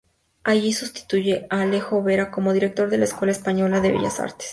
[0.43, 4.49] Allí sustituye a Alejo Vera como director de la Escuela Española de Bellas Artes.